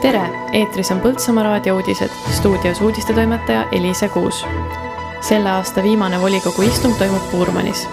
tere, 0.00 0.22
eetris 0.52 0.90
on 0.90 1.00
Põltsamaa 1.00 1.42
raadio 1.44 1.74
uudised, 1.76 2.10
stuudios 2.32 2.80
uudistetoimetaja 2.80 3.66
Eliise 3.72 4.08
Kuus. 4.08 4.46
selle 5.20 5.50
aasta 5.50 5.82
viimane 5.82 6.20
volikogu 6.20 6.62
istung 6.62 6.94
toimub 6.98 7.30
Puurmanis. 7.30 7.88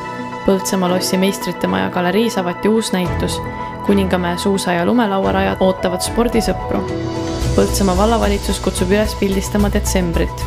Põltsamaa 0.46 0.90
lossi 0.90 1.18
meistrite 1.18 1.68
maja 1.68 1.90
galeriis 1.90 2.38
avati 2.38 2.70
uus 2.70 2.94
näitus. 2.94 3.42
kuningamäe 3.86 4.38
suusa- 4.38 4.74
ja 4.74 4.86
lumelauarajad 4.86 5.58
ootavad 5.60 6.02
spordisõpru. 6.02 6.80
Põltsamaa 7.56 7.98
vallavalitsus 7.98 8.60
kutsub 8.60 8.92
üles 8.92 9.16
pildistama 9.16 9.74
detsembrit. 9.74 10.46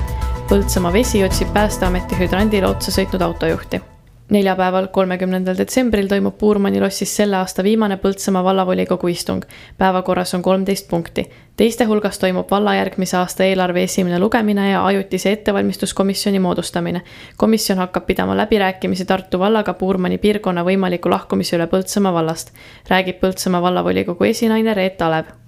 Põltsamaa 0.49 0.93
vesi 0.93 1.25
otsib 1.25 1.53
Päästeameti 1.53 2.17
hüdrandile 2.17 2.67
otsa 2.67 2.91
sõitnud 2.91 3.23
autojuhti 3.23 3.90
neljapäeval, 4.31 4.87
kolmekümnendal 4.93 5.59
detsembril 5.59 6.09
toimub 6.09 6.39
Puurmani 6.39 6.81
lossis 6.81 7.17
selle 7.17 7.37
aasta 7.37 7.63
viimane 7.63 7.97
Põltsamaa 7.97 8.45
vallavolikogu 8.45 9.09
istung. 9.09 9.45
päevakorras 9.79 10.35
on 10.35 10.43
kolmteist 10.43 10.89
punkti. 10.89 11.31
teiste 11.57 11.85
hulgas 11.85 12.19
toimub 12.19 12.51
valla 12.51 12.75
järgmise 12.75 13.17
aasta 13.17 13.45
eelarve 13.45 13.83
esimene 13.83 14.19
lugemine 14.19 14.71
ja 14.71 14.87
ajutise 14.87 15.33
ettevalmistuskomisjoni 15.33 16.39
moodustamine. 16.39 17.03
komisjon 17.37 17.79
hakkab 17.79 18.07
pidama 18.07 18.37
läbirääkimisi 18.37 19.05
Tartu 19.05 19.39
vallaga 19.39 19.75
Puurmani 19.75 20.19
piirkonna 20.19 20.65
võimaliku 20.65 21.11
lahkumise 21.11 21.57
üle 21.57 21.67
Põltsamaa 21.67 22.15
vallast, 22.15 22.55
räägib 22.89 23.21
Põltsamaa 23.21 23.63
vallavolikogu 23.63 24.25
esinaine 24.25 24.75
Reet 24.75 25.03
Alev 25.03 25.41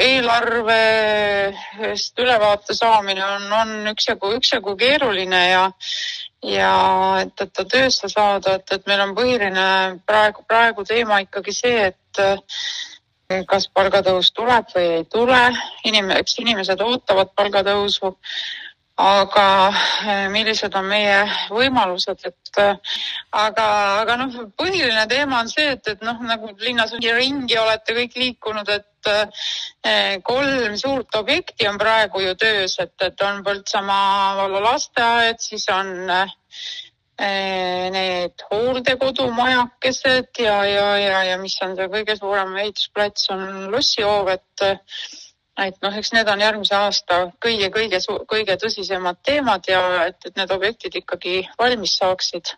eelarvest 0.00 2.18
ülevaate 2.18 2.74
saamine 2.74 3.24
on, 3.24 3.52
on 3.52 3.86
üksjagu, 3.92 4.32
üksjagu 4.38 4.76
keeruline 4.80 5.48
ja 5.50 5.70
ja 6.46 6.72
et, 7.22 7.34
et 7.42 7.52
ta 7.52 7.64
töösse 7.68 8.08
saada, 8.12 8.56
et, 8.58 8.72
et 8.72 8.86
meil 8.86 9.02
on 9.04 9.14
põhiline 9.16 9.66
praegu, 10.06 10.44
praegu 10.48 10.84
teema 10.86 11.20
ikkagi 11.24 11.54
see, 11.54 11.90
et 11.90 12.22
kas 13.50 13.66
palgatõus 13.74 14.30
tuleb 14.36 14.70
või 14.74 14.86
ei 15.00 15.04
tule. 15.10 15.40
inim-, 15.84 16.14
eks 16.14 16.38
inimesed 16.42 16.80
ootavad 16.80 17.32
palgatõusu 17.34 18.14
aga 18.96 19.46
eh, 20.08 20.28
millised 20.32 20.74
on 20.78 20.86
meie 20.88 21.18
võimalused, 21.52 22.22
et 22.24 22.60
aga, 23.36 23.66
aga 24.00 24.16
noh, 24.22 24.38
põhiline 24.56 25.04
teema 25.10 25.42
on 25.42 25.50
see, 25.52 25.68
et, 25.74 25.84
et 25.92 26.04
noh, 26.04 26.16
nagu 26.24 26.54
linnas 26.62 26.94
ringi 26.96 27.58
olete 27.60 27.96
kõik 27.98 28.16
liikunud, 28.16 28.70
et 28.72 29.10
eh, 29.84 30.16
kolm 30.24 30.78
suurt 30.80 31.20
objekti 31.20 31.68
on 31.68 31.76
praegu 31.78 32.24
ju 32.24 32.34
töös, 32.40 32.78
et, 32.80 32.96
et 33.04 33.26
on 33.28 33.44
Põltsamaa 33.44 34.34
valla 34.40 34.64
lasteaed, 34.70 35.44
siis 35.44 35.68
on 35.72 36.08
need 37.16 38.42
hooldekodumajakesed 38.50 40.36
ja, 40.36 40.56
ja, 40.68 40.88
ja, 41.00 41.22
ja 41.30 41.38
mis 41.40 41.54
on 41.64 41.72
see 41.78 41.88
kõige 41.88 42.16
suurem 42.18 42.52
ehitusplats, 42.60 43.30
on 43.32 43.70
lossihoov, 43.72 44.28
et 44.34 44.66
et 45.64 45.76
noh, 45.82 45.94
eks 45.96 46.12
need 46.12 46.28
on 46.28 46.42
järgmise 46.42 46.76
aasta 46.76 47.20
kõige-kõige, 47.44 48.00
kõige 48.28 48.56
tõsisemad 48.60 49.20
teemad 49.24 49.68
ja 49.70 49.82
et, 50.06 50.18
et 50.28 50.36
need 50.36 50.52
objektid 50.52 50.98
ikkagi 51.02 51.38
valmis 51.58 51.96
saaksid. 52.00 52.56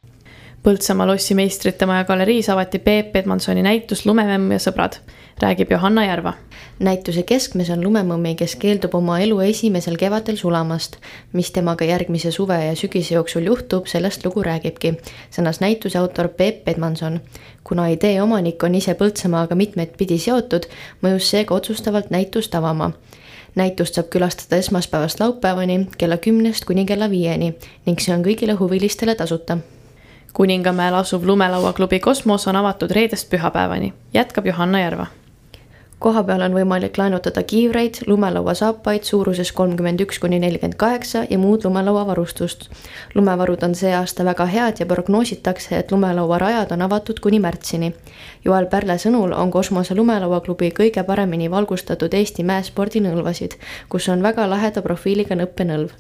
Põltsamaa 0.62 1.06
lossi 1.06 1.34
meistrite 1.38 1.86
maja 1.86 2.04
galeriis 2.04 2.48
avati 2.50 2.78
Peep 2.78 3.16
Edmansoni 3.16 3.62
näitus 3.62 4.06
Lumememm 4.06 4.52
ja 4.52 4.58
sõbrad, 4.58 4.98
räägib 5.42 5.70
Johanna 5.70 6.04
Järva 6.04 6.34
näituse 6.78 7.22
keskmes 7.26 7.70
on 7.70 7.82
lumemõmmi, 7.82 8.34
kes 8.38 8.54
keeldub 8.60 8.94
oma 8.94 9.18
elu 9.22 9.40
esimesel 9.42 9.96
kevadel 9.98 10.36
sulamast. 10.36 10.96
mis 11.32 11.50
temaga 11.50 11.84
järgmise 11.84 12.30
suve 12.30 12.64
ja 12.64 12.76
sügise 12.76 13.14
jooksul 13.14 13.46
juhtub, 13.46 13.86
sellest 13.86 14.24
lugu 14.24 14.42
räägibki, 14.42 14.94
sõnas 15.30 15.60
näituse 15.60 15.98
autor 15.98 16.28
Peep 16.28 16.68
Edmanson. 16.68 17.20
kuna 17.64 17.88
idee 17.88 18.22
omanik 18.22 18.62
on 18.62 18.74
ise 18.74 18.94
Põltsamaaga 18.94 19.54
mitmeid 19.54 19.96
pidi 19.98 20.18
seotud, 20.18 20.66
mõjus 21.02 21.30
seega 21.30 21.54
otsustavalt 21.54 22.10
näitust 22.10 22.54
avama 22.54 22.92
näitust 23.54 23.94
saab 23.94 24.06
külastada 24.10 24.56
esmaspäevast 24.56 25.20
laupäevani 25.20 25.88
kella 25.98 26.16
kümnest 26.16 26.64
kuni 26.64 26.84
kella 26.84 27.10
viieni 27.10 27.54
ning 27.86 27.98
see 27.98 28.14
on 28.14 28.22
kõigile 28.22 28.54
huvilistele 28.58 29.14
tasuta. 29.14 29.58
Kuningamäel 30.33 30.94
asuv 30.94 31.27
lumelauaklubi 31.27 32.00
Kosmos 32.00 32.49
on 32.49 32.56
avatud 32.56 32.91
reedest 32.91 33.31
pühapäevani, 33.31 33.93
jätkab 34.15 34.47
Johanna 34.47 34.81
Järva 34.81 35.06
kohapeal 35.99 36.43
on 36.47 36.55
võimalik 36.55 36.99
laenutada 36.99 37.43
kiivreid, 37.43 38.03
lumelauasaapaid 38.06 39.06
suuruses 39.06 39.50
kolmkümmend 39.53 40.00
üks 40.05 40.21
kuni 40.22 40.39
nelikümmend 40.39 40.78
kaheksa 40.78 41.25
ja 41.31 41.39
muud 41.39 41.65
lumelauavarustust. 41.65 42.69
lumevarud 43.15 43.62
on 43.62 43.75
see 43.75 43.94
aasta 43.94 44.25
väga 44.25 44.47
head 44.47 44.81
ja 44.81 44.87
prognoositakse, 44.87 45.78
et 45.78 45.93
lumelauarajad 45.93 46.72
on 46.72 46.83
avatud 46.83 47.21
kuni 47.21 47.41
märtsini. 47.41 47.95
Joel 48.45 48.66
Pärle 48.66 48.99
sõnul 48.99 49.34
on 49.34 49.50
Kosmose 49.50 49.95
lumelauaklubi 49.95 50.71
kõige 50.71 51.03
paremini 51.03 51.50
valgustatud 51.50 52.15
Eesti 52.15 52.43
mäespordinõlvasid, 52.43 53.59
kus 53.89 54.09
on 54.09 54.22
väga 54.22 54.50
laheda 54.50 54.83
profiiliga 54.83 55.34
nõppenõlv 55.34 55.91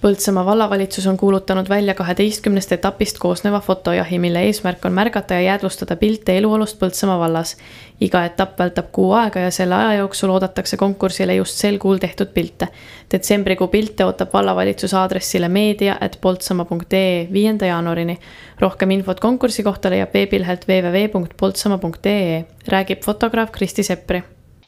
Põltsamaa 0.00 0.46
vallavalitsus 0.46 1.06
on 1.06 1.16
kuulutanud 1.20 1.68
välja 1.68 1.94
kaheteistkümnest 1.94 2.70
etapist 2.72 3.18
koosneva 3.20 3.58
fotojahi, 3.60 4.18
mille 4.18 4.40
eesmärk 4.48 4.84
on 4.84 4.92
märgata 4.96 5.34
ja 5.34 5.40
jäädvustada 5.40 5.96
pilte 5.96 6.38
eluolust 6.38 6.78
Põltsamaa 6.78 7.18
vallas. 7.20 7.56
iga 8.00 8.22
etapp 8.24 8.58
vältab 8.58 8.86
kuu 8.92 9.12
aega 9.12 9.40
ja 9.40 9.50
selle 9.50 9.74
aja 9.74 9.98
jooksul 9.98 10.30
oodatakse 10.30 10.76
konkursile 10.76 11.34
just 11.34 11.52
sel 11.54 11.78
kuul 11.78 11.98
tehtud 11.98 12.32
pilte. 12.34 12.68
detsembrikuu 13.12 13.68
pilte 13.68 14.04
ootab 14.04 14.32
vallavalitsus 14.32 14.94
aadressile 14.94 15.48
meedia.poltsamaa.ee 15.48 17.28
viienda 17.32 17.66
jaanuarini. 17.66 18.18
rohkem 18.60 18.90
infot 18.90 19.20
konkursi 19.20 19.62
kohta 19.62 19.90
leiab 19.90 20.14
veebilehelt 20.14 20.64
www.poltsamaa.ee, 20.68 22.44
räägib 22.68 23.04
fotograaf 23.04 23.50
Kristi 23.50 23.82
Seppri 23.82 24.22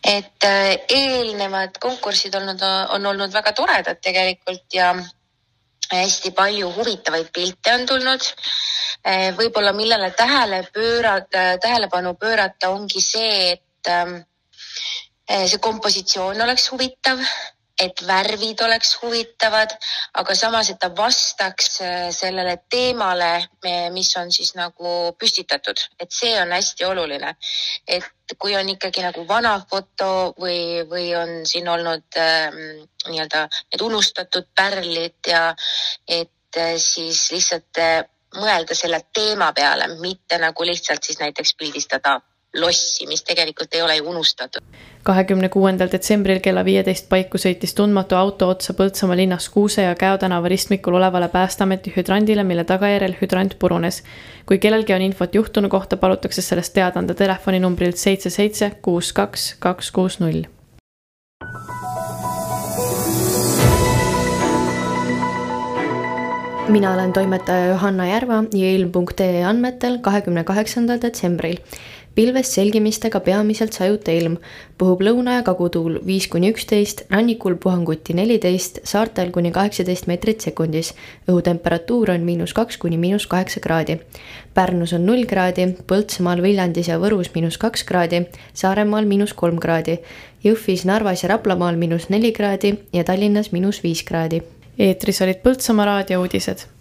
et 0.05 0.45
äh, 0.45 0.77
eelnevad 0.89 1.81
konkursid 1.81 2.35
olnud, 2.35 2.61
on 2.89 3.07
olnud 3.07 3.33
väga 3.33 3.53
toredad 3.53 3.97
tegelikult 4.03 4.75
ja 4.75 4.95
hästi 6.01 6.33
palju 6.37 6.71
huvitavaid 6.77 7.31
pilte 7.35 7.75
on 7.75 7.87
tulnud. 7.87 8.29
Eh, 9.05 9.31
võib-olla 9.37 9.73
millele 9.75 10.11
tähele 10.17 10.63
pöörata, 10.73 11.57
tähelepanu 11.63 12.15
pöörata, 12.15 12.71
ongi 12.71 13.01
see, 13.03 13.57
et 13.57 13.91
eh, 13.91 15.47
see 15.47 15.59
kompositsioon 15.59 16.41
oleks 16.45 16.71
huvitav, 16.73 17.21
et 17.81 18.03
värvid 18.07 18.61
oleks 18.61 18.97
huvitavad, 19.03 19.75
aga 20.21 20.35
samas, 20.35 20.71
et 20.71 20.79
ta 20.81 20.91
vastaks 20.97 21.81
eh, 21.81 22.09
sellele 22.15 22.57
teemale, 22.71 23.33
mis 23.93 24.11
on 24.21 24.33
siis 24.33 24.55
nagu 24.59 25.13
püstitatud, 25.19 25.79
et 26.01 26.13
see 26.13 26.35
on 26.41 26.53
hästi 26.53 26.85
oluline. 26.85 27.37
et 27.87 28.11
kui 28.39 28.57
on 28.57 28.69
ikkagi 28.69 29.03
nagu 29.05 29.27
vana 29.29 29.59
foto 29.71 30.33
või, 30.41 30.83
või 30.89 31.11
on 31.17 31.43
siin 31.47 31.69
olnud 31.69 32.17
ähm, 32.17 32.57
nii-öelda 33.09 33.45
need 33.73 33.85
unustatud 33.85 34.49
pärlid 34.57 35.29
ja 35.29 35.51
et 36.09 36.57
äh, 36.57 36.75
siis 36.81 37.31
lihtsalt 37.33 37.81
äh, 37.83 38.03
mõelda 38.39 38.75
selle 38.75 39.03
teema 39.13 39.53
peale, 39.53 39.89
mitte 40.01 40.39
nagu 40.41 40.65
lihtsalt 40.65 41.05
siis 41.05 41.21
näiteks 41.21 41.55
pildistada 41.59 42.21
lossi, 42.55 43.07
mis 43.07 43.23
tegelikult 43.25 43.75
ei 43.75 43.83
ole 43.83 43.97
ju 43.97 44.11
unustatud. 44.11 44.63
kahekümne 45.03 45.49
kuuendal 45.49 45.89
detsembril 45.93 46.41
kella 46.41 46.65
viieteist 46.65 47.09
paiku 47.09 47.39
sõitis 47.39 47.75
tundmatu 47.75 48.15
auto 48.15 48.49
otsa 48.49 48.75
Põltsamaa 48.79 49.17
linnas 49.17 49.49
Kuuse 49.49 49.83
ja 49.83 49.95
Käo 49.95 50.19
tänava 50.19 50.49
ristmikul 50.49 50.95
olevale 50.95 51.29
Päästeameti 51.29 51.93
hüdrandile, 51.97 52.45
mille 52.45 52.65
tagajärjel 52.65 53.17
hüdrant 53.23 53.59
purunes. 53.59 54.03
kui 54.47 54.59
kellelgi 54.59 54.95
on 54.95 55.03
infot 55.03 55.35
juhtunu 55.35 55.69
kohta, 55.69 55.97
palutakse 55.97 56.43
sellest 56.43 56.73
teada 56.75 56.99
anda 56.99 57.15
telefoninumbrilt 57.15 57.97
seitse 57.97 58.31
seitse 58.31 58.73
kuus 58.83 59.13
kaks 59.13 59.55
kaks 59.59 59.91
kuus 59.91 60.21
null. 60.21 60.43
mina 66.69 66.93
olen 66.93 67.13
toimetaja 67.13 67.67
Johanna 67.67 68.07
Järva 68.07 68.45
ja 68.55 68.75
ilm.ee 68.75 69.45
andmetel 69.45 69.99
kahekümne 69.99 70.45
kaheksandal 70.45 70.99
detsembril 71.03 71.57
pilvest 72.15 72.53
selgimistega 72.53 73.21
peamiselt 73.21 73.73
sajuta 73.73 74.13
ilm, 74.13 74.37
puhub 74.79 75.01
lõuna- 75.01 75.37
ja 75.39 75.43
kagutuul 75.43 75.99
viis 76.07 76.29
kuni 76.29 76.53
üksteist, 76.53 77.05
rannikul 77.11 77.55
puhanguti 77.57 78.15
neliteist, 78.15 78.81
saartel 78.85 79.31
kuni 79.31 79.51
kaheksateist 79.51 80.07
meetrit 80.07 80.41
sekundis. 80.41 80.95
õhutemperatuur 81.29 82.11
on 82.11 82.21
miinus 82.21 82.53
kaks 82.53 82.77
kuni 82.77 82.97
miinus 82.97 83.27
kaheksa 83.27 83.61
kraadi. 83.61 84.01
Pärnus 84.55 84.93
on 84.93 85.07
null 85.07 85.25
kraadi, 85.25 85.75
Põltsamaal, 85.87 86.43
Viljandis 86.43 86.89
ja 86.89 86.99
Võrus 86.99 87.31
miinus 87.35 87.59
kaks 87.59 87.85
kraadi, 87.85 88.27
Saaremaal 88.55 89.05
miinus 89.05 89.33
kolm 89.33 89.59
kraadi, 89.59 89.99
Jõhvis, 90.45 90.85
Narvas 90.85 91.23
ja 91.23 91.29
Raplamaal 91.29 91.77
miinus 91.77 92.09
neli 92.09 92.33
kraadi 92.33 92.79
ja 92.93 93.05
Tallinnas 93.05 93.53
miinus 93.53 93.83
viis 93.83 94.03
kraadi. 94.03 94.43
eetris 94.79 95.23
olid 95.23 95.43
Põltsamaa 95.43 95.85
raadio 95.85 96.21
uudised 96.21 96.72